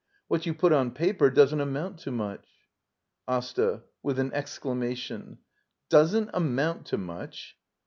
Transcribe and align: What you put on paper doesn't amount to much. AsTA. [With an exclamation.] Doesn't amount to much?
What 0.27 0.47
you 0.47 0.55
put 0.55 0.73
on 0.73 0.95
paper 0.95 1.29
doesn't 1.29 1.61
amount 1.61 1.99
to 1.99 2.11
much. 2.11 2.47
AsTA. 3.27 3.83
[With 4.01 4.17
an 4.17 4.33
exclamation.] 4.33 5.37
Doesn't 5.89 6.31
amount 6.33 6.87
to 6.87 6.97
much? 6.97 7.55